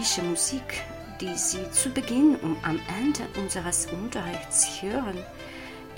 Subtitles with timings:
[0.00, 0.82] magische Musik,
[1.20, 5.18] die Sie zu Beginn und am Ende unseres Unterrichts hören,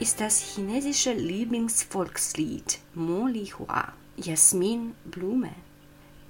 [0.00, 5.50] ist das chinesische Lieblingsvolkslied Moli Hua, Jasmin Blume.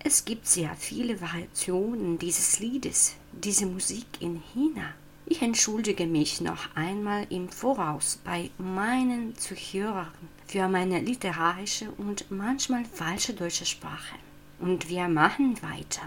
[0.01, 4.93] Es gibt sehr viele Variationen dieses Liedes, diese Musik in China.
[5.25, 10.13] Ich entschuldige mich noch einmal im Voraus bei meinen Zuhörern
[10.47, 14.17] für meine literarische und manchmal falsche deutsche Sprache.
[14.59, 16.03] Und wir machen weiter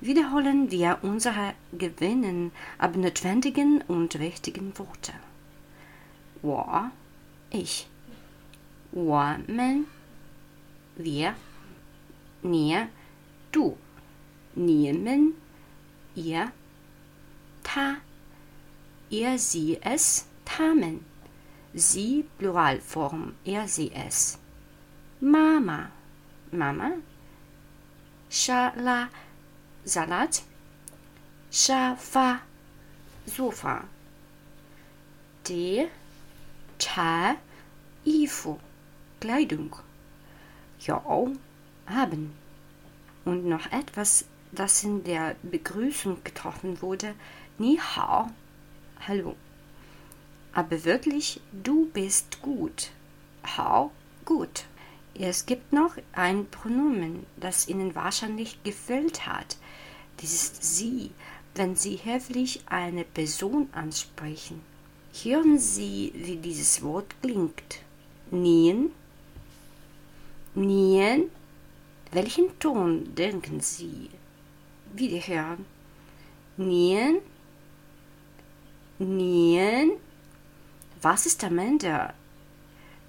[0.00, 5.12] Wiederholen wir unsere gewinnen, aber notwendigen und wichtigen Worte.
[6.42, 6.90] 我
[7.50, 7.86] ich
[8.92, 9.86] 我们
[10.96, 11.34] wir
[12.42, 12.88] wir
[13.52, 13.76] du
[14.54, 15.34] 你们
[16.14, 16.50] ihr
[17.62, 17.96] ta
[19.10, 21.04] er sie es tamen
[21.74, 24.38] sie Pluralform er sie es
[25.20, 25.90] Mama
[26.50, 26.92] Mama
[28.30, 29.10] Schala
[29.87, 30.41] Salat
[31.51, 32.39] Schafa
[33.27, 33.83] Sofa
[35.43, 35.87] Tee
[36.79, 37.35] Cha
[38.03, 38.57] Ifu
[39.21, 39.75] Kleidung
[40.79, 41.03] Ja
[41.85, 42.33] haben
[43.25, 47.13] und noch etwas, das in der Begrüßung getroffen wurde,
[47.59, 48.31] Ni hao,
[49.07, 49.35] hallo.
[50.51, 52.89] Aber wirklich, du bist gut.
[53.55, 53.91] Hao,
[54.25, 54.65] gut.
[55.13, 59.57] Es gibt noch ein Pronomen, das Ihnen wahrscheinlich gefällt hat.
[60.21, 61.11] Ist Sie,
[61.55, 64.61] wenn Sie höflich eine Person ansprechen.
[65.23, 67.81] Hören Sie, wie dieses Wort klingt.
[68.31, 68.91] Nien.
[70.55, 71.29] Nien.
[72.11, 74.09] Welchen Ton denken Sie?
[74.93, 75.65] Wieder hören.
[76.57, 77.19] Nien.
[78.97, 79.91] Nien.
[81.01, 82.13] Was ist am Ende?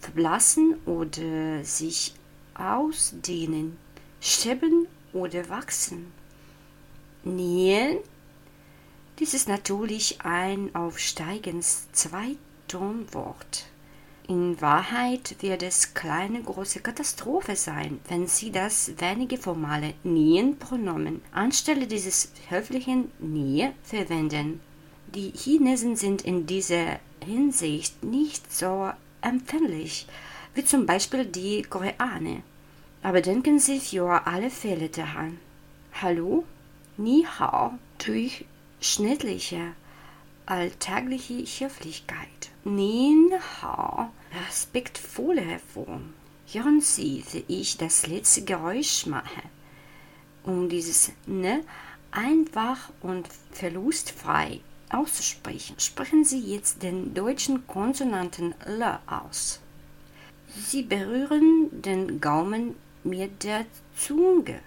[0.01, 2.15] Verblassen oder sich
[2.55, 3.77] ausdehnen,
[4.21, 6.13] sterben oder wachsen.
[7.27, 7.99] Nien.
[9.19, 13.67] Dies ist natürlich ein aufsteigendes Zweitonwort.
[14.29, 21.89] In Wahrheit wird es keine große Katastrophe sein, wenn Sie das wenige formale Nien-Pronomen anstelle
[21.89, 24.61] dieses höflichen Nie verwenden.
[25.13, 30.07] Die Chinesen sind in dieser Hinsicht nicht so empfindlich
[30.55, 32.43] wie zum Beispiel die Koreaner.
[33.03, 35.39] Aber denken Sie für alle Fälle daran.
[36.01, 36.45] Hallo,
[36.99, 38.47] Ni Hao durch
[38.81, 39.75] schnittliche,
[40.47, 42.51] alltägliche Höflichkeit.
[42.65, 43.15] Ni
[43.61, 44.09] Hao,
[44.47, 46.15] respektvolle Form.
[46.51, 49.43] Hören Sie, wie ich das letzte Geräusch mache.
[50.43, 51.61] Um dieses Ne
[52.13, 59.61] einfach und verlustfrei auszusprechen, sprechen Sie jetzt den deutschen Konsonanten L aus.
[60.49, 62.75] Sie berühren den Gaumen
[63.05, 64.61] mit der Zunge.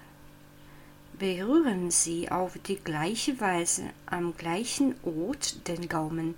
[1.19, 6.35] Berühren Sie auf die gleiche Weise am gleichen Ort den Gaumen,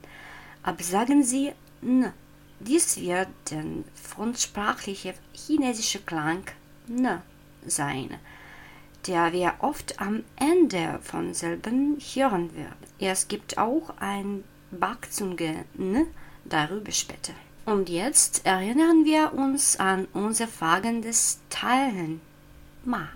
[0.64, 2.12] aber sagen Sie N.
[2.60, 3.64] Dies wird der
[3.96, 6.44] frontsprachliche chinesische Klang
[6.90, 7.22] N
[7.66, 8.20] sein
[9.08, 12.76] der wir oft am Ende von Silben hören werden.
[13.00, 16.08] Es gibt auch ein Backzunge N,
[16.46, 17.34] darüber später.
[17.66, 22.22] Und jetzt erinnern wir uns an unser fragendes Teilen.
[22.86, 23.10] Ma.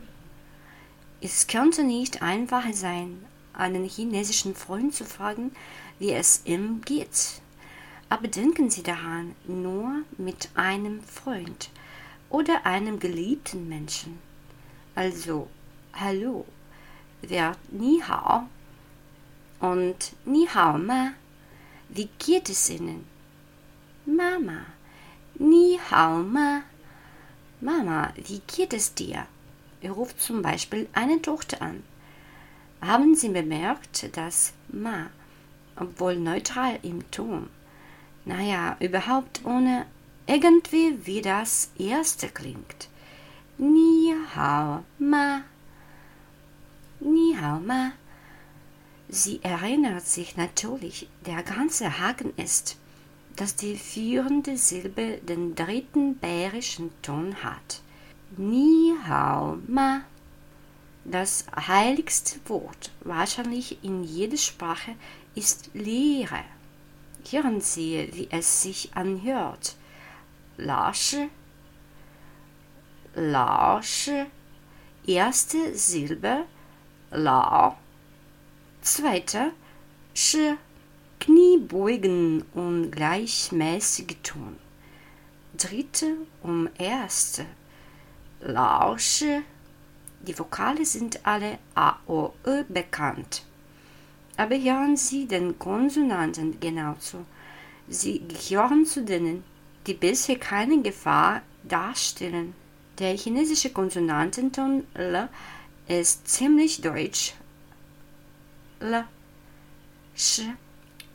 [1.27, 5.55] Es könnte nicht einfacher sein, einen chinesischen Freund zu fragen,
[5.97, 7.41] wie es ihm geht.
[8.09, 11.71] Aber denken Sie daran, nur mit einem Freund
[12.29, 14.19] oder einem geliebten Menschen.
[14.93, 15.47] Also
[15.93, 16.45] Hallo
[17.23, 18.43] wird Ni Hao
[19.61, 21.13] und Ni Hao Ma.
[21.89, 23.03] Wie geht es Ihnen?
[24.05, 24.67] Mama,
[25.39, 26.61] Ni Hao Ma.
[27.61, 29.25] Mama, wie geht es dir?
[29.85, 31.83] Er ruft zum Beispiel eine Tochter an.
[32.81, 35.11] Haben Sie bemerkt, dass Ma,
[35.75, 37.51] obwohl neutral im Ton,
[38.25, 39.85] naja, überhaupt ohne
[40.25, 42.89] irgendwie wie das erste klingt?
[43.59, 45.41] Ni Hao Ma.
[46.99, 47.91] Ni hao ma.
[49.07, 52.77] Sie erinnert sich natürlich, der ganze Haken ist,
[53.35, 57.83] dass die führende Silbe den dritten bayerischen Ton hat.
[58.37, 60.01] Ni hao ma.
[61.05, 64.95] Das heiligste Wort, wahrscheinlich in jeder Sprache,
[65.35, 66.43] ist Lehre.
[67.29, 69.75] Hören Sie, wie es sich anhört.
[70.57, 71.29] Lasche,
[73.13, 74.27] Lasche,
[75.05, 76.45] erste Silbe,
[77.11, 77.77] La.
[78.81, 79.51] Zweiter
[80.13, 80.57] Sch.
[81.19, 84.57] Kniebeugen und gleichmäßige Ton.
[85.57, 87.45] Dritte um erste.
[88.45, 89.41] Lausche.
[90.21, 93.43] Die Vokale sind alle A, O, Ö bekannt.
[94.37, 97.25] Aber hören Sie den Konsonanten genau zu.
[97.87, 99.43] Sie gehören zu denen,
[99.87, 102.53] die bisher keine Gefahr darstellen.
[102.99, 105.27] Der chinesische Konsonantenton L
[105.87, 107.33] ist ziemlich deutsch.
[108.79, 109.05] L,
[110.15, 110.41] Sch.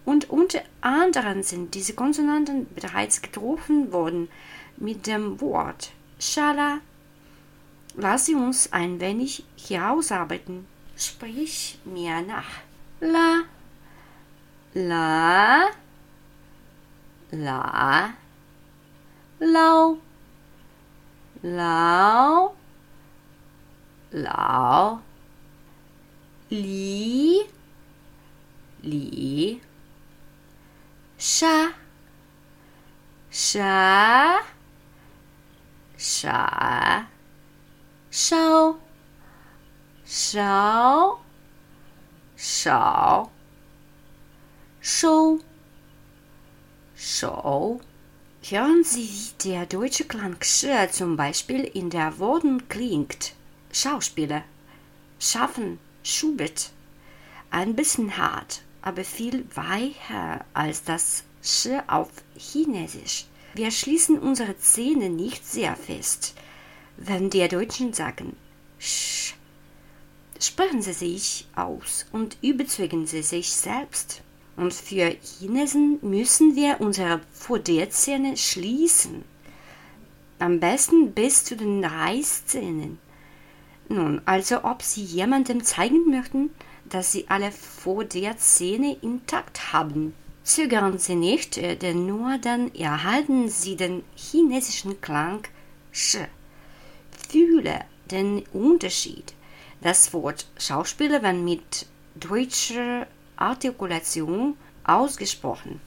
[0.04, 4.28] Und unter anderem sind diese Konsonanten bereits getroffen worden
[4.76, 6.80] mit dem Wort Schala.
[8.00, 10.66] Lass sie uns ein wenig herausarbeiten.
[10.96, 12.48] Sprich mir nach.
[12.98, 13.42] La,
[14.72, 15.68] la,
[17.30, 18.14] la,
[19.38, 19.98] lau,
[21.42, 22.56] lau,
[24.12, 25.00] lau,
[26.48, 27.42] li,
[28.82, 29.60] li,
[31.18, 31.68] sha,
[33.30, 34.40] sha,
[35.98, 37.06] sha,
[38.10, 38.76] shao,
[40.04, 41.20] shao,
[42.36, 43.30] shao,
[44.80, 45.40] shou,
[46.96, 47.80] shou.
[48.42, 53.34] Hören Sie, wie der deutsche Klang Sch zum Beispiel in der Worten klingt.
[53.72, 54.42] Schauspieler,
[55.20, 56.70] schaffen, Schubert.
[57.50, 63.26] Ein bisschen hart, aber viel weicher als das Sch auf Chinesisch.
[63.54, 66.34] Wir schließen unsere Zähne nicht sehr fest,
[67.00, 68.36] wenn die Deutschen sagen
[68.78, 69.34] Sch.
[70.38, 74.22] Sprechen Sie sich aus und überzeugen Sie sich selbst.
[74.56, 79.24] Und für Chinesen müssen wir unsere Vorderzähne schließen.
[80.38, 82.98] Am besten bis zu den Reißzähnen.
[83.88, 86.50] Nun, also ob Sie jemandem zeigen möchten,
[86.86, 90.14] dass Sie alle Vorderzähne intakt haben.
[90.44, 95.42] Zögern Sie nicht, denn nur dann erhalten Sie den chinesischen Klang
[95.92, 96.18] Sch.
[97.30, 99.34] Fühle den Unterschied.
[99.82, 101.86] Das Wort Schauspieler wird mit
[102.16, 103.06] deutscher
[103.36, 105.80] Artikulation ausgesprochen.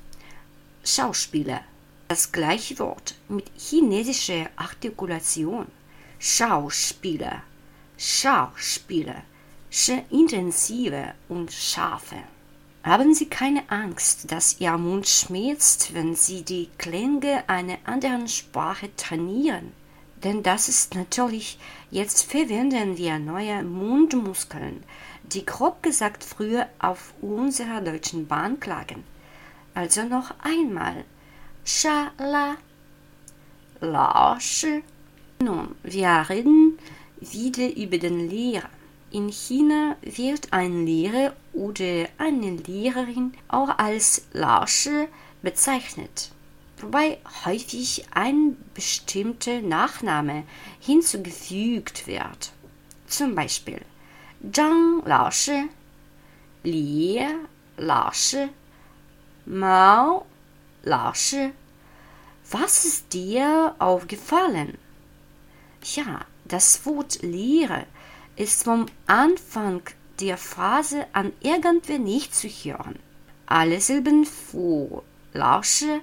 [0.85, 1.61] Schauspieler.
[2.07, 5.67] Das gleiche Wort mit chinesischer Artikulation.
[6.17, 7.43] Schauspieler.
[7.97, 9.23] Schauspieler.
[9.69, 12.23] Sehr intensive und scharfe.
[12.83, 18.95] Haben Sie keine Angst, dass Ihr Mund schmerzt, wenn Sie die Klänge einer anderen Sprache
[18.95, 19.73] trainieren.
[20.23, 21.59] Denn das ist natürlich,
[21.91, 24.83] jetzt verwenden wir neue Mundmuskeln,
[25.23, 29.03] die grob gesagt früher auf unserer deutschen Bahn klagen.
[29.73, 31.03] Also noch einmal.
[31.65, 32.55] Schala.
[33.81, 34.81] Lausche.
[35.41, 36.77] Nun, wir reden
[37.19, 38.69] wieder über den Lehrer.
[39.11, 45.07] In China wird ein Lehrer oder eine Lehrerin auch als Lausche
[45.41, 46.31] bezeichnet,
[46.83, 50.43] wobei häufig ein bestimmter Nachname
[50.79, 52.51] hinzugefügt wird.
[53.07, 53.81] Zum Beispiel
[54.51, 55.69] Zhang Laoshi,
[56.63, 57.25] Li
[57.77, 58.49] Laoshi,
[59.45, 60.25] Mao
[60.83, 61.51] Laoshi.
[62.51, 64.77] Was ist dir aufgefallen?
[65.95, 67.85] Ja, das Wort Lehre
[68.35, 69.81] ist vom Anfang
[70.19, 72.99] der Phrase an irgendwie nicht zu hören.
[73.45, 75.01] Alle Silben Fu,
[75.33, 76.01] Lausche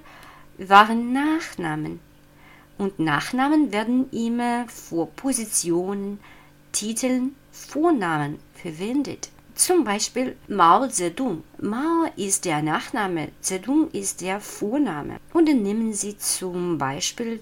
[0.69, 1.99] waren Nachnamen
[2.81, 6.19] und Nachnamen werden immer vor Positionen,
[6.71, 9.29] Titeln, Vornamen verwendet.
[9.53, 11.43] Zum Beispiel Mao Zedong.
[11.59, 15.17] Mao ist der Nachname, Zedong ist der Vorname.
[15.33, 17.39] Und dann nehmen Sie zum Beispiel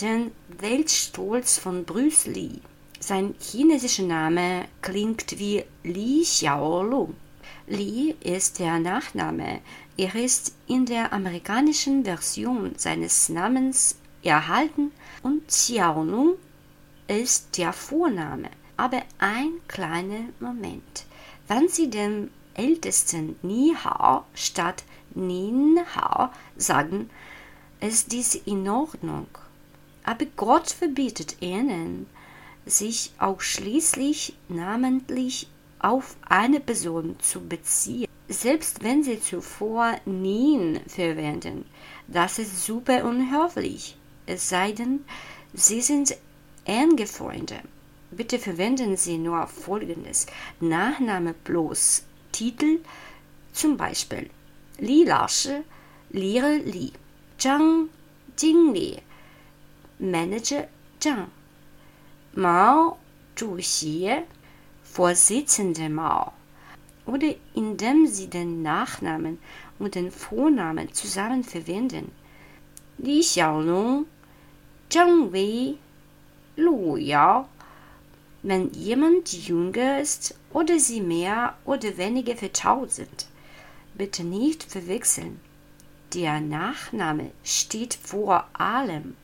[0.00, 2.60] den Weltstolz von Bruce Lee.
[3.00, 7.14] Sein chinesischer Name klingt wie Li Xiaolong.
[7.66, 9.60] Li ist der Nachname.
[9.98, 16.34] Er ist in der amerikanischen Version seines Namens erhalten und Xiaolong
[17.08, 18.50] ist der Vorname.
[18.76, 21.06] Aber ein kleiner Moment.
[21.48, 24.84] Wenn Sie dem Ältesten Ni Hao statt
[25.14, 27.08] Nin Hao sagen,
[27.80, 29.28] ist dies in Ordnung.
[30.04, 32.06] Aber Gott verbietet ihnen,
[32.66, 35.48] sich ausschließlich namentlich
[35.78, 38.05] auf eine Person zu beziehen.
[38.28, 41.64] Selbst wenn sie zuvor Nin verwenden,
[42.08, 43.96] das ist super unhöflich.
[44.26, 45.04] Es sei denn,
[45.54, 46.16] sie sind
[46.64, 47.60] enge Freunde.
[48.10, 50.26] Bitte verwenden Sie nur folgendes:
[50.60, 52.80] Nachname bloß Titel,
[53.52, 54.30] zum Beispiel
[54.78, 55.62] Li Laoshi,
[56.10, 56.92] Lehrer Li,
[57.38, 57.88] Zhang
[58.38, 58.98] Jingli,
[59.98, 60.68] Manager
[61.00, 61.28] Zhang,
[62.34, 62.98] Mao
[63.36, 64.22] Zhuxi,
[64.82, 66.35] Vorsitzender Mao.
[67.06, 69.38] Oder indem Sie den Nachnamen
[69.78, 72.10] und den Vornamen zusammen verwenden.
[72.98, 74.06] Li Xiaolong,
[74.88, 75.74] Zhang Wei,
[76.56, 77.46] Lu Yao,
[78.42, 83.26] wenn jemand jünger ist oder sie mehr oder weniger vertraut sind.
[83.94, 85.40] Bitte nicht verwechseln.
[86.14, 89.16] Der Nachname steht vor allem.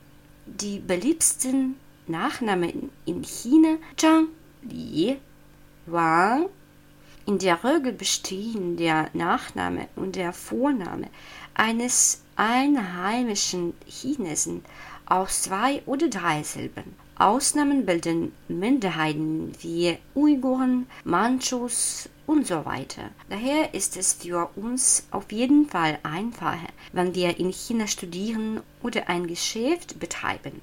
[0.47, 1.77] Die beliebtesten
[2.09, 4.29] Nachnamen in China Zhang,
[4.63, 5.17] Li,
[5.87, 6.49] Wang.
[7.25, 11.09] In der Regel bestehen der Nachname und der Vorname
[11.55, 14.65] eines einheimischen Chinesen
[15.07, 16.97] aus zwei oder drei Silben.
[17.17, 23.11] Ausnahmen bilden Minderheiten wie Uiguren, Manchus und so weiter.
[23.31, 29.09] Daher ist es für uns auf jeden Fall einfacher, wenn wir in China studieren oder
[29.09, 30.61] ein Geschäft betreiben.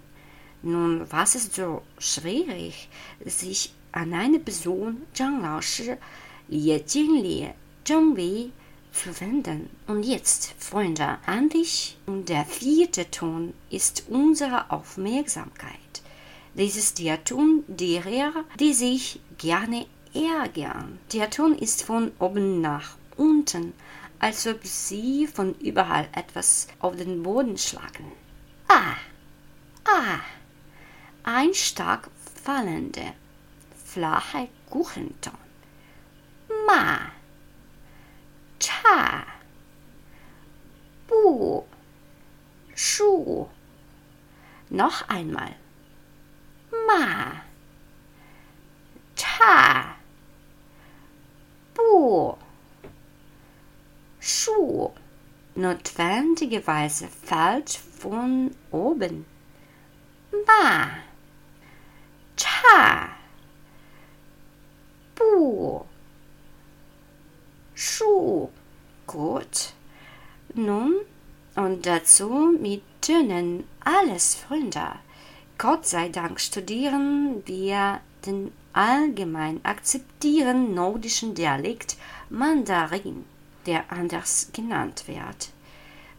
[0.61, 2.89] Nun, was ist so schwierig,
[3.23, 5.95] sich an eine Person Zhang Laoshi,
[6.51, 7.47] Li Jinli,
[7.85, 8.49] Zheng Wei
[8.91, 9.69] zu wenden?
[9.85, 16.01] Und jetzt, Freunde, an dich und der vierte Ton ist unsere Aufmerksamkeit.
[16.55, 20.97] Dies ist der Ton derer, die sich gerne ärgern.
[21.13, 23.73] Der Ton ist von oben nach unten,
[24.17, 28.11] als ob sie von überall etwas auf den Boden schlagen.
[28.67, 28.95] Ah,
[29.85, 30.19] ah,
[31.21, 32.09] ein stark
[32.43, 33.13] fallender,
[33.85, 35.48] flacher Kuchenton.
[36.69, 36.99] Ma,
[38.59, 39.25] cha,
[41.07, 41.65] bu,
[42.75, 43.47] schu.
[44.69, 45.55] Noch einmal
[46.89, 47.41] ma,
[49.15, 49.95] cha,
[51.73, 52.37] bu,
[54.19, 54.91] schu.
[55.55, 59.25] Notwendigerweise falsch von oben.
[60.47, 60.89] Ma,
[62.37, 63.09] cha,
[65.15, 65.85] bu,
[67.75, 68.49] schu.
[69.07, 69.73] Gut.
[70.53, 70.93] Nun
[71.81, 74.91] dazu mit Tönen alles Freunde.
[75.57, 81.97] Gott sei Dank studieren wir den allgemein akzeptierten nordischen Dialekt
[82.29, 83.25] Mandarin,
[83.65, 85.49] der anders genannt wird.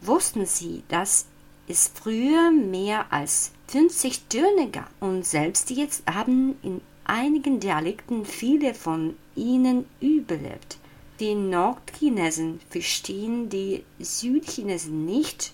[0.00, 1.26] Wussten Sie, dass
[1.68, 8.74] es früher mehr als 50 Töne gab und selbst jetzt haben in einigen Dialekten viele
[8.74, 10.79] von ihnen überlebt.
[11.20, 15.52] Die Nordchinesen verstehen die Südchinesen nicht,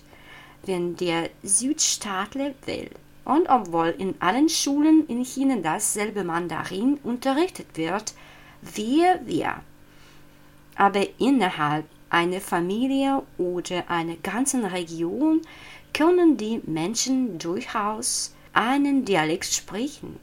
[0.63, 2.89] wenn der Südstaatler will.
[3.25, 8.13] Und obwohl in allen Schulen in China dasselbe Mandarin unterrichtet wird,
[8.61, 9.55] wir wir.
[10.77, 15.41] Aber innerhalb einer Familie oder einer ganzen Region
[15.93, 20.17] können die Menschen durchaus einen Dialekt sprechen,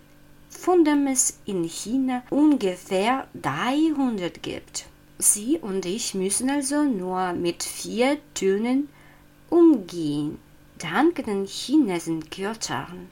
[0.49, 4.87] von dem es in China ungefähr 300 gibt.
[5.19, 8.89] Sie und ich müssen also nur mit vier Tönen
[9.49, 10.39] umgehen.
[10.79, 13.09] Dankenden Chinesen Kürtern.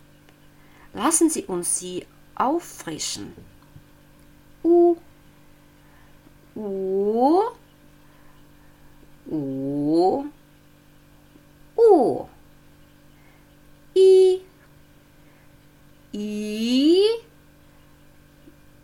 [0.94, 2.04] Lassen Sie uns sie
[2.34, 3.32] auffrischen.
[4.64, 4.96] U,
[6.56, 7.40] U,
[9.30, 10.24] U,
[11.76, 12.28] U,
[13.94, 14.40] I,
[16.12, 17.18] I,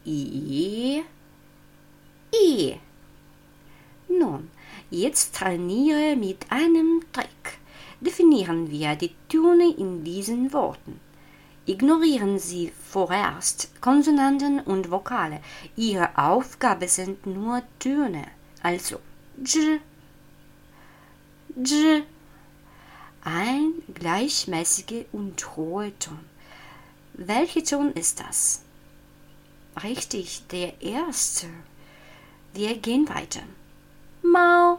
[0.07, 1.05] I,
[2.33, 2.81] I.
[4.09, 4.51] Nun,
[4.91, 7.59] jetzt trainiere mit einem Trick
[8.01, 11.01] definieren wir die Töne in diesen Worten.
[11.67, 15.41] Ignorieren Sie vorerst Konsonanten und Vokale.
[15.77, 18.27] Ihre Aufgabe sind nur Töne,
[18.63, 19.01] also
[19.45, 19.81] J,
[21.57, 22.05] J,
[23.23, 26.21] ein gleichmäßiger und hoher Ton.
[27.15, 28.63] Welcher Ton ist das?
[29.83, 31.49] Richtig, der erste.
[32.55, 33.43] Wir gehen weiter.
[34.23, 34.79] Mau,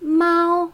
[0.00, 0.72] Mau.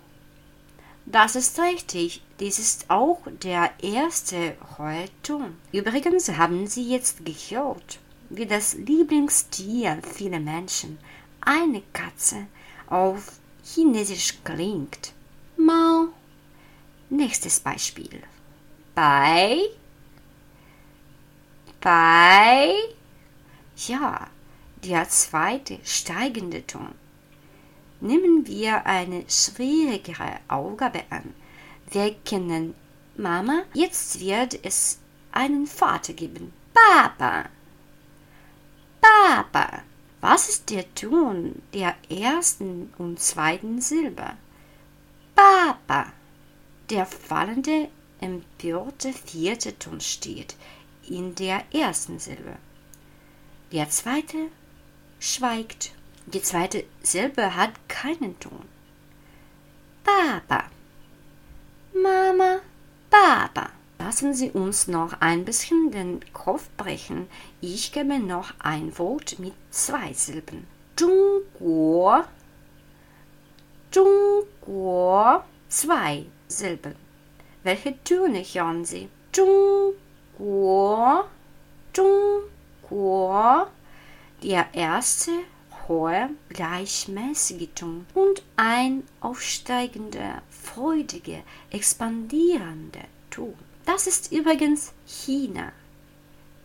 [1.04, 2.22] Das ist richtig.
[2.40, 5.56] Dies ist auch der erste Heuton.
[5.72, 10.98] Übrigens haben Sie jetzt gehört, wie das Lieblingstier vieler Menschen,
[11.40, 12.46] eine Katze,
[12.88, 13.32] auf
[13.64, 15.12] Chinesisch klingt.
[15.56, 16.08] Mao.
[17.08, 18.22] Nächstes Beispiel.
[18.94, 19.60] Bei.
[21.80, 22.74] Bei.
[23.76, 24.28] Ja,
[24.84, 26.94] der zweite steigende Ton.
[28.00, 31.34] Nehmen wir eine schwierigere Aufgabe an.
[31.90, 32.74] Wir kennen
[33.16, 34.98] Mama, jetzt wird es
[35.32, 36.52] einen Vater geben.
[36.74, 37.46] Papa.
[39.00, 39.82] Papa.
[40.20, 44.32] Was ist der Ton der ersten und zweiten Silbe?
[45.34, 46.12] Papa.
[46.90, 47.88] Der fallende,
[48.20, 50.56] empörte vierte Ton steht
[51.08, 52.56] in der ersten Silbe.
[53.72, 54.48] Der zweite
[55.26, 55.92] schweigt.
[56.26, 58.64] Die zweite Silbe hat keinen Ton.
[60.04, 60.64] Baba.
[61.94, 62.60] Mama,
[63.10, 63.70] Baba.
[63.98, 67.26] Lassen Sie uns noch ein bisschen den Kopf brechen.
[67.60, 70.66] Ich gebe noch ein Wort mit zwei Silben.
[70.96, 72.22] Zhongguo.
[73.90, 75.42] Zhongguo.
[75.68, 76.94] Zwei Silben.
[77.64, 79.08] Welche Töne hören Sie?
[79.32, 81.24] Zhongguo.
[81.92, 83.66] Zhongguo.
[84.42, 85.30] Der erste
[85.88, 91.40] hohe, gleichmäßige Ton und ein aufsteigender, freudiger,
[91.70, 93.54] expandierender Ton.
[93.84, 95.72] Das ist übrigens China.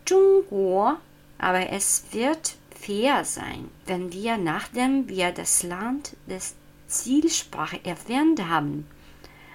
[0.04, 0.94] Zhongguo,
[1.38, 6.54] aber es wird fair sein, wenn wir, nachdem wir das Land des
[6.88, 8.86] Zielsprache erwähnt haben,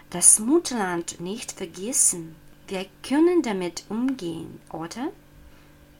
[0.10, 2.36] das Mutterland nicht vergessen.
[2.68, 5.12] Wir können damit umgehen, oder?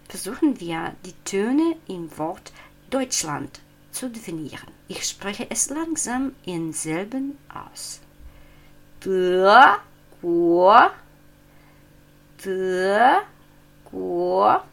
[0.08, 2.54] Versuchen wir, die Töne im Wort
[2.90, 3.60] Deutschland
[3.92, 4.72] zu definieren.
[4.88, 8.00] Ich spreche es langsam in Silben aus.
[9.04, 9.76] De,
[10.22, 10.92] Gur,
[12.46, 13.18] de,
[13.92, 14.64] Gur.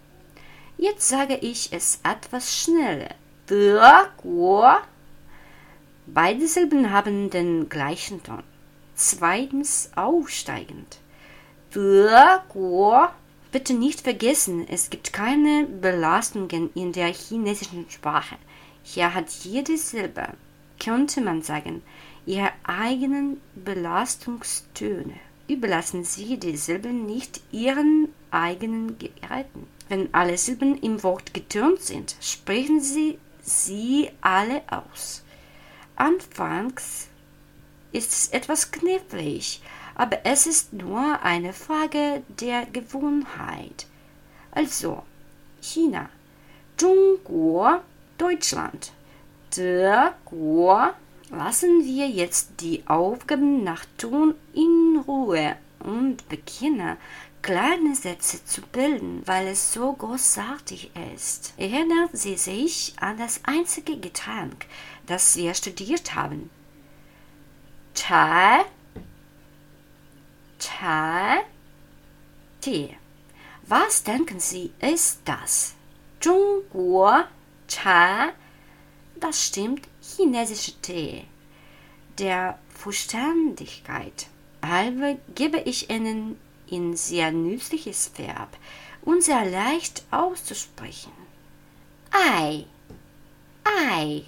[0.76, 3.14] Jetzt sage ich es etwas schneller.
[3.50, 3.80] De,
[4.22, 4.82] Gur.
[6.06, 8.42] Beide Silben haben den gleichen Ton.
[8.94, 10.98] Zweitens aufsteigend.
[11.74, 12.08] De,
[12.48, 13.10] Gur.
[13.54, 18.34] Bitte nicht vergessen, es gibt keine Belastungen in der chinesischen Sprache.
[18.82, 20.30] Hier hat jede Silbe,
[20.80, 21.80] könnte man sagen,
[22.26, 25.14] ihre eigenen Belastungstöne.
[25.46, 29.68] Überlassen Sie die Silben nicht Ihren eigenen Geräten.
[29.88, 35.22] Wenn alle Silben im Wort getönt sind, sprechen Sie sie alle aus.
[35.94, 37.06] Anfangs
[37.92, 39.62] ist es etwas knifflig,
[39.94, 43.86] aber es ist nur eine Frage der Gewohnheit.
[44.50, 45.02] Also,
[45.60, 46.08] China,
[46.76, 47.80] Zhongguo,
[48.18, 48.92] Deutschland,
[49.56, 50.88] der Guo.
[51.30, 56.96] Lassen wir jetzt die Aufgaben nach Ton in Ruhe und beginnen,
[57.42, 61.52] kleine Sätze zu bilden, weil es so großartig ist.
[61.56, 64.66] Erinnern Sie sich an das einzige Getränk,
[65.06, 66.50] das wir studiert haben.
[67.94, 68.64] Chai
[72.60, 72.96] Tee.
[73.66, 75.74] Was denken Sie, ist das?
[76.20, 77.24] Zhongguo
[77.66, 78.32] Chai.
[79.18, 81.24] Das stimmt, chinesischer Tee.
[82.18, 84.26] Der Verständigkeit
[84.62, 86.38] halber gebe ich Ihnen
[86.70, 88.54] ein sehr nützliches Verb
[89.02, 91.12] und sehr leicht auszusprechen.
[92.10, 92.66] Ei,
[93.64, 94.24] Ei.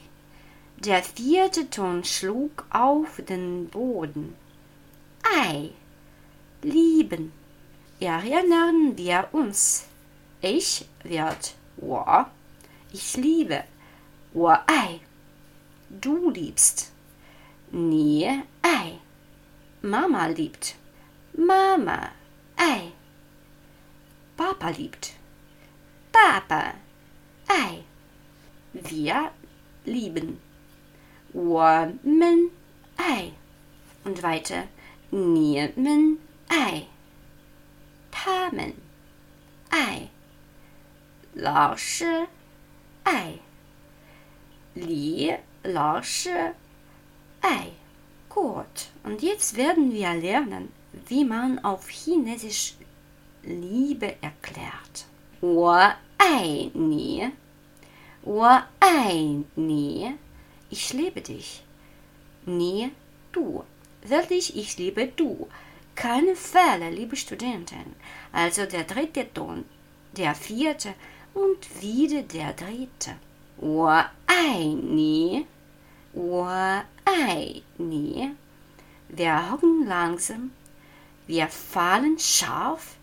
[0.78, 4.34] Der vierte Ton schlug auf den Boden.
[5.22, 5.72] Ei
[6.65, 7.31] lieben.
[7.99, 9.85] Erinnern wir uns.
[10.41, 12.03] Ich wird wo.
[12.91, 13.63] Ich liebe.
[14.33, 14.99] Wo ei.
[15.89, 16.91] Du liebst.
[17.71, 18.99] Nie ei.
[19.81, 20.75] Mama liebt.
[21.33, 22.09] Mama
[22.57, 22.91] ei.
[24.37, 25.13] Papa liebt.
[26.11, 26.73] Papa
[27.47, 27.83] ei.
[28.73, 29.31] Wir
[29.85, 30.39] lieben.
[31.33, 31.61] 我
[32.03, 32.51] 们
[32.97, 33.31] 爱
[34.03, 34.65] und weiter
[35.11, 36.17] 你们
[36.47, 36.87] 爱，
[38.11, 38.73] 他们
[39.69, 40.09] 爱，
[41.33, 42.27] 老师
[43.03, 43.39] 爱，
[44.73, 46.55] 李老师
[47.41, 47.71] 爱。
[48.29, 50.69] Gut, und jetzt werden wir lernen,
[51.07, 52.75] wie man auf Chinesisch
[53.43, 55.05] Liebe erklärt.
[55.41, 57.31] 我爱你，
[58.23, 60.17] 我爱你，
[60.69, 61.63] ich liebe dich.
[62.45, 62.91] Nie
[63.33, 63.65] du.
[64.03, 65.49] Wirklich, ich liebe du.
[65.95, 67.95] Keine Fälle, liebe Studenten.
[68.31, 69.65] Also der dritte Ton,
[70.17, 70.93] der vierte
[71.33, 73.15] und wieder der dritte.
[73.57, 75.45] 我爱你，
[76.13, 78.31] 我爱你.
[79.07, 80.51] Wir hocken langsam,
[81.27, 82.95] wir fallen scharf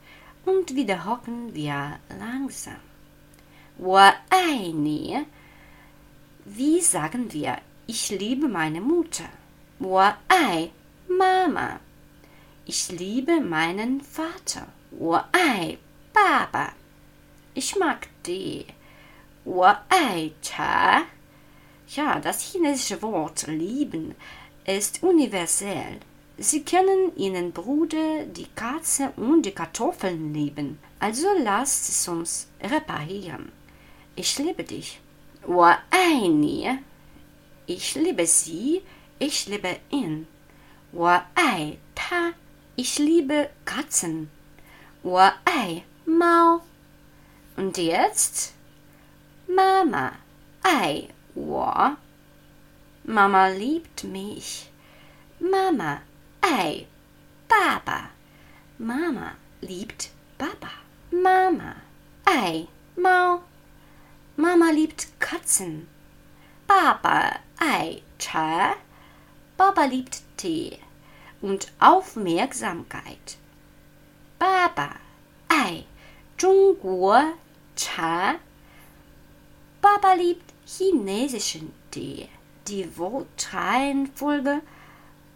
[0.44, 2.80] und wieder hocken wir langsam.
[3.76, 3.98] 我
[4.30, 5.26] 爱你.
[6.44, 9.28] Wie sagen wir, ich liebe meine Mutter?
[9.78, 10.70] 我爱
[11.06, 11.78] Mama.
[12.64, 14.66] Ich liebe meinen Vater.
[14.90, 15.78] 我爱
[16.12, 16.74] 爸爸.
[17.54, 18.66] Ich mag Tee.
[19.44, 21.06] 我爱茶.
[21.88, 24.14] Ja, das chinesische Wort lieben
[24.66, 26.00] ist universell.
[26.36, 30.78] Sie können Ihren Bruder, die Katze und die Kartoffeln lieben.
[31.00, 33.50] Also lasst es uns reparieren.
[34.14, 35.00] Ich liebe dich.
[35.46, 36.78] 我爱你.
[37.66, 38.82] Ich liebe sie.
[39.18, 40.26] Ich liebe ihn.
[40.92, 42.34] 我爱他。
[42.75, 44.31] ich liebe Katzen.
[45.03, 46.61] Oh, ei, Mao.
[47.55, 48.53] Und jetzt?
[49.47, 50.13] Mama,
[50.63, 51.71] Ei, wo.
[53.03, 54.71] Mama liebt mich.
[55.39, 56.01] Mama,
[56.41, 56.87] Ei,
[57.47, 58.09] Papa.
[58.79, 60.09] Mama liebt
[60.39, 60.71] Papa.
[61.11, 61.75] Mama,
[62.25, 63.43] Ei, Mao.
[64.35, 65.87] Mama liebt Katzen.
[66.65, 68.75] Papa Ei, Cha.
[69.57, 70.79] Papa liebt Tee
[71.43, 73.37] und Aufmerksamkeit.
[74.39, 74.95] Baba,
[75.49, 75.83] Ei,
[76.37, 77.15] Zhongguo,
[77.75, 78.35] Cha.
[79.81, 82.29] Baba liebt chinesischen Tee.
[82.67, 84.61] Die Wortreihenfolge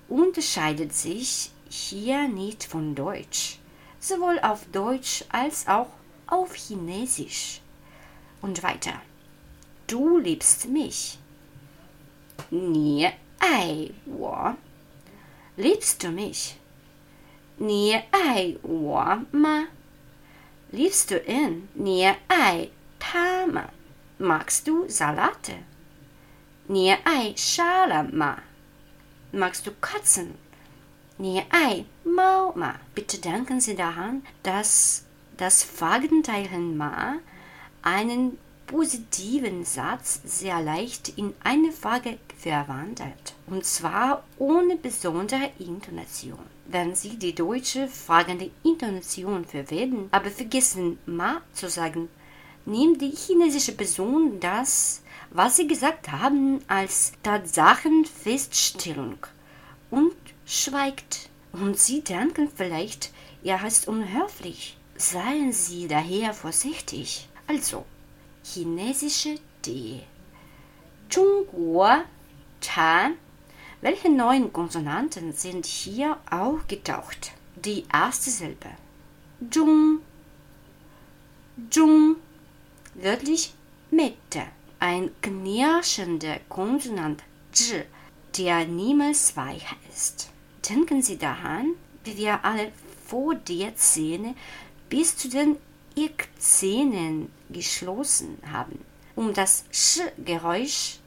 [0.07, 3.59] unterscheidet sich hier nicht von Deutsch,
[3.99, 5.89] sowohl auf Deutsch als auch
[6.25, 7.61] auf Chinesisch.
[8.41, 8.93] Und weiter.
[9.87, 11.17] Du liebst mich.
[12.49, 14.55] Ni ai wo.
[15.56, 16.54] Liebst du mich?
[17.58, 19.68] 你爱我吗?
[20.72, 21.68] Liebst du ihn?
[21.74, 23.70] 你爱他吗?
[24.18, 25.58] Magst du Salate?
[26.66, 28.42] 你爱沙拉吗?
[29.32, 30.32] Magst du Katzen?
[31.18, 32.80] 你爱猫吗?
[32.94, 35.04] Bitte denken Sie daran, dass
[35.36, 37.18] das Fragenzeichen ma
[37.82, 43.33] einen positiven Satz sehr leicht in eine Frage verwandelt.
[43.47, 46.39] Und zwar ohne besondere Intonation.
[46.65, 52.09] Wenn Sie die deutsche fragende Intonation verwenden, aber vergessen ma zu sagen,
[52.65, 55.01] nimmt die chinesische Person das,
[55.31, 59.17] was sie gesagt haben, als Tatsachenfeststellung
[59.89, 61.29] und schweigt.
[61.53, 63.11] Und Sie denken vielleicht,
[63.43, 64.77] er ist unhöflich.
[64.97, 67.29] Seien Sie daher vorsichtig.
[67.47, 67.85] Also,
[68.53, 70.03] chinesische Tee.
[71.09, 72.03] 中国
[72.61, 73.15] Chan.
[73.81, 77.31] Welche neuen Konsonanten sind hier aufgetaucht?
[77.55, 78.69] Die erste Silbe.
[79.53, 79.99] Jung.
[81.71, 82.17] Jung.
[82.95, 83.53] Wörtlich
[83.91, 84.43] Mitte.
[84.79, 87.85] Ein knirschender Konsonant J,
[88.37, 90.29] der niemals weich ist.
[90.69, 92.71] Denken Sie daran, wie wir alle
[93.05, 94.35] vor der Zähne
[94.89, 95.57] bis zu den
[95.95, 98.83] Ich-Zähnen geschlossen haben,
[99.15, 100.99] um das Sch-Geräusch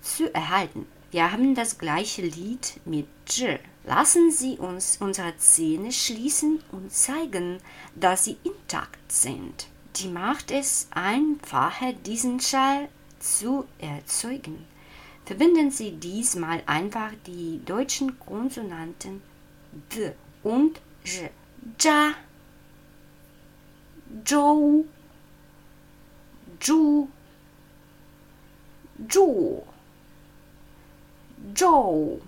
[0.00, 0.86] zu erhalten.
[1.10, 3.58] Wir haben das gleiche Lied mit Zh.
[3.84, 7.58] Lassen Sie uns unsere Zähne schließen und zeigen,
[7.94, 9.68] dass sie intakt sind.
[9.96, 12.88] Die macht es einfacher, diesen Schall
[13.20, 14.66] zu erzeugen.
[15.24, 19.22] Verbinden Sie diesmal einfach die deutschen Konsonanten
[19.94, 21.30] D und J.
[21.80, 22.12] Ja,
[24.24, 24.86] Zhou,
[26.60, 27.08] Ju,
[29.08, 29.62] Ju,
[31.54, 32.20] Joe,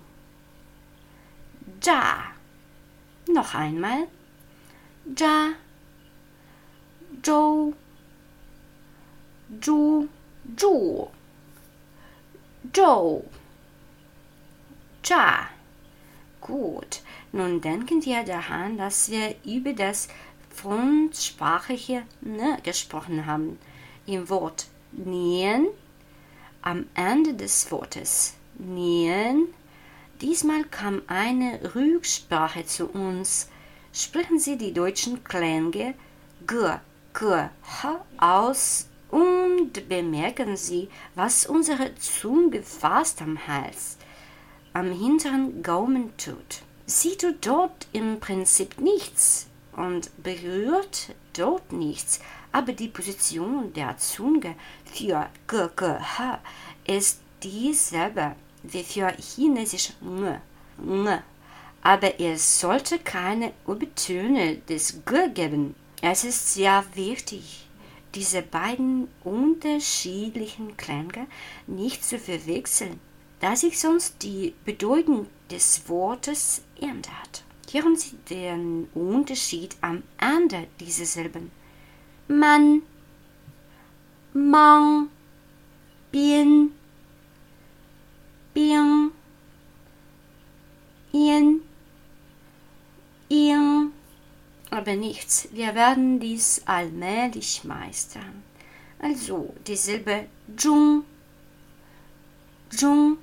[1.81, 2.23] Ja.
[3.27, 4.07] Noch einmal.
[5.17, 5.53] Ja,
[7.23, 7.73] Joe,
[9.61, 10.07] Ju,
[10.57, 11.07] Ju,
[12.73, 13.23] Joe,
[15.03, 15.47] Ja.
[16.41, 17.01] Gut.
[17.31, 20.07] Nun denken wir daran, dass wir über das
[20.49, 23.59] fremdsprachige Ne gesprochen haben.
[24.09, 25.67] Im Wort Nien
[26.63, 29.53] am Ende des Wortes Nien.
[30.19, 33.49] Diesmal kam eine Rücksprache zu uns.
[33.93, 35.93] Sprechen Sie die deutschen Klänge
[36.47, 36.55] G
[37.13, 37.25] G,
[37.61, 43.97] H aus und bemerken Sie, was unsere Zunge fast am Hals,
[44.73, 46.63] am hinteren Gaumen tut.
[46.87, 49.45] Sie tut dort im Prinzip nichts
[49.75, 52.19] und berührt dort nichts,
[52.51, 56.39] aber die Position der Zunge für G, G, H
[56.85, 60.39] ist dieselbe wie für Chinesisch Ng,
[60.83, 61.19] Ng.
[61.81, 65.75] Aber es sollte keine Übertöne des G geben.
[66.01, 67.67] Es ist sehr wichtig,
[68.15, 71.27] diese beiden unterschiedlichen Klänge
[71.67, 72.99] nicht zu verwechseln,
[73.39, 77.43] da sich sonst die Bedeutung des Wortes ändert.
[77.71, 81.51] Hören Sie den Unterschied am Ende dieser Silben.
[82.31, 82.83] Man,
[84.33, 85.09] Mang,
[86.11, 86.71] Bin,
[88.53, 89.11] Bing,
[91.11, 91.61] Yin,
[93.29, 93.91] Ing,
[94.69, 95.49] aber nichts.
[95.53, 98.43] Wir werden dies allmählich meistern.
[98.99, 101.05] Also die Silbe Jung,
[102.71, 103.17] Jung.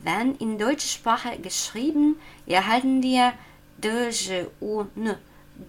[0.00, 2.16] Wenn in deutscher Sprache geschrieben,
[2.46, 3.32] erhalten wir
[3.78, 5.14] de, je, u, n,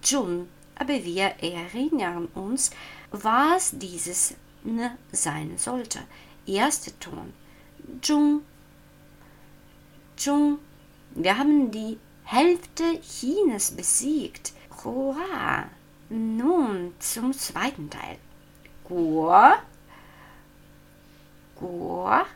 [0.02, 0.48] Jun.
[0.76, 2.70] Aber wir erinnern uns,
[3.10, 4.34] was dieses
[4.64, 6.00] n sein sollte.
[6.46, 7.32] Erster Ton.
[8.02, 8.42] Jung,
[10.18, 10.58] Jung.
[11.14, 14.52] Wir haben die Hälfte Chinas besiegt.
[14.82, 15.66] Hurra!
[16.08, 18.18] Nun zum zweiten Teil.
[18.84, 19.54] Gur.
[21.56, 22.26] Gur.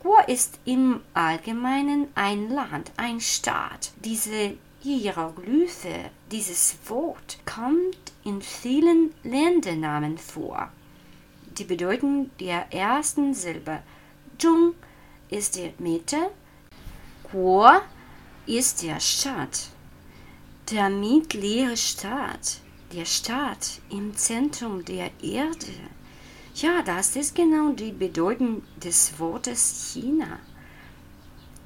[0.00, 3.92] Gur ist im Allgemeinen ein Land, ein Staat.
[4.04, 6.10] Diese Hieroglyphe.
[6.30, 10.70] Dieses Wort kommt in vielen Ländernamen vor.
[11.58, 13.80] Die Bedeutung der ersten Silbe
[14.38, 14.74] Zhong
[15.28, 16.30] ist die Mitte,
[17.32, 17.68] Guo
[18.46, 19.70] ist der Staat,
[20.70, 22.60] der mittlere Staat,
[22.92, 25.74] der Staat im Zentrum der Erde.
[26.54, 30.38] Ja, das ist genau die Bedeutung des Wortes China.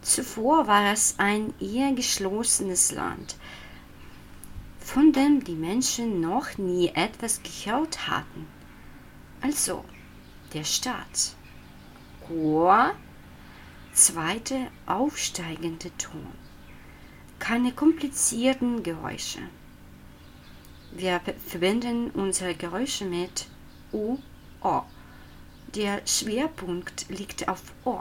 [0.02, 3.36] Zuvor war es ein eher geschlossenes Land,
[4.78, 8.46] von dem die Menschen noch nie etwas gehört hatten.
[9.42, 9.84] Also
[10.54, 11.36] der Staat.
[12.26, 12.72] Guo,
[13.92, 16.26] zweite aufsteigende Ton.
[17.38, 19.40] Keine komplizierten Geräusche.
[20.92, 23.48] Wir verbinden unsere Geräusche mit
[23.92, 24.18] U,
[24.62, 24.82] O.
[25.74, 28.00] Der Schwerpunkt liegt auf O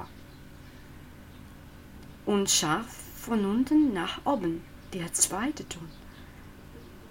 [2.29, 4.63] und scharf von unten nach oben.
[4.93, 5.89] Der zweite Ton.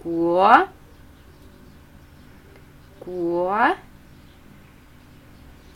[0.01, 0.49] Guo.
[3.01, 3.53] Guo.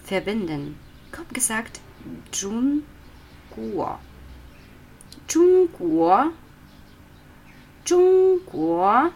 [0.05, 0.79] Verbinden.
[1.11, 1.81] Grob gesagt,
[2.33, 2.85] Jun
[3.53, 3.99] Guo.
[5.29, 6.31] Jun Guo.
[7.85, 9.11] Jun Guo.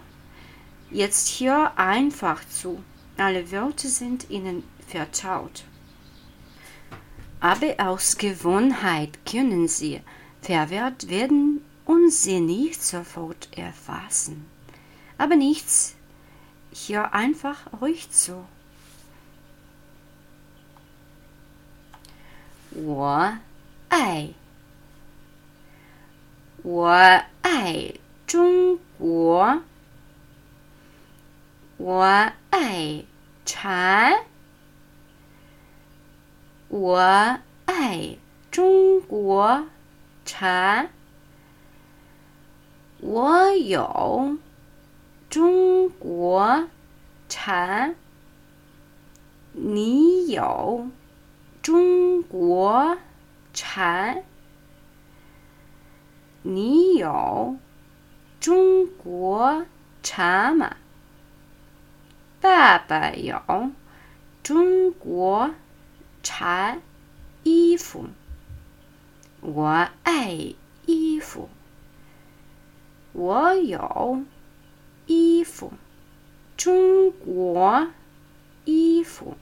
[0.90, 2.82] Jetzt hier einfach zu.
[3.16, 5.62] Alle Wörter sind Ihnen vertraut
[7.39, 10.01] Aber aus Gewohnheit können Sie
[10.41, 14.45] verwehrt werden und sie nicht sofort erfassen.
[15.17, 15.95] Aber nichts,
[16.71, 18.45] hier einfach ruhig zu.
[22.73, 23.37] 我
[23.89, 24.33] 爱，
[26.63, 26.87] 我
[27.41, 27.93] 爱
[28.25, 29.61] 中国，
[31.77, 33.03] 我爱
[33.45, 34.13] 蝉，
[36.76, 38.18] 我爱
[38.50, 39.66] 中国。
[40.28, 40.88] 茶，
[43.00, 44.36] 我有
[45.30, 46.68] 中国
[47.28, 47.94] 茶，
[49.52, 50.88] 你有
[51.62, 52.98] 中国
[53.54, 54.16] 茶，
[56.42, 57.56] 你有
[58.40, 59.64] 中国
[60.02, 60.76] 茶吗？
[62.40, 63.40] 爸爸有
[64.42, 65.52] 中国
[66.28, 66.82] 蝉
[67.44, 68.06] 衣服。
[69.40, 71.48] 我爱衣服，
[73.12, 74.24] 我有
[75.06, 75.72] 衣服，
[76.56, 77.86] 中国
[78.64, 79.36] 衣服，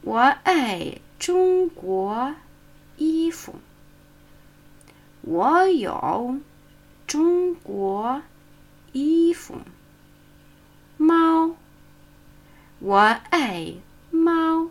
[0.00, 2.34] 我爱中国
[2.96, 3.56] 衣服，
[5.20, 6.38] 我有
[7.06, 8.22] 中国
[8.92, 9.58] 衣服，
[10.96, 11.54] 猫，
[12.78, 13.74] 我爱
[14.10, 14.70] 猫，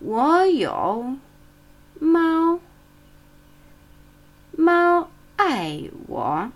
[0.00, 1.16] 我有。
[2.00, 2.58] 猫，
[4.52, 6.50] 猫爱我。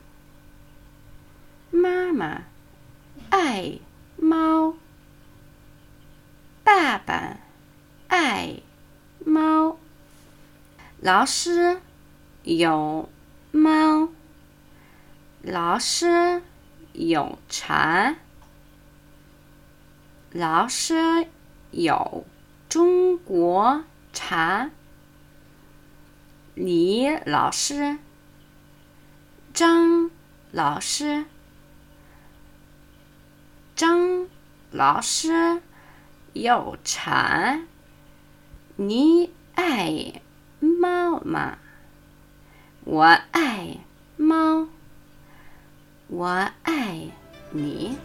[1.71, 2.43] 妈妈
[3.29, 3.79] 爱
[4.17, 4.75] 猫。
[6.63, 7.37] 爸爸
[8.09, 8.61] 爱
[9.27, 9.77] 猫。
[11.01, 11.83] 老师
[12.45, 13.11] 有
[13.53, 14.09] 猫。
[15.43, 16.43] 老师
[16.95, 18.17] 有蝉。
[20.33, 21.29] 老师
[21.71, 22.25] 有
[22.75, 24.69] 中国茶。
[26.57, 27.99] 李老师，
[29.53, 30.11] 张
[30.51, 31.25] 老师，
[33.77, 34.27] 张
[34.73, 35.63] 老师
[36.33, 37.61] 有茶。
[38.75, 40.21] 你爱
[40.59, 41.59] 猫吗？
[42.83, 43.79] 我爱
[44.17, 44.67] 猫。
[46.09, 47.09] 我爱
[47.53, 47.97] 你。